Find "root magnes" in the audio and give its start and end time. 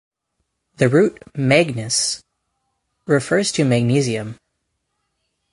0.89-2.23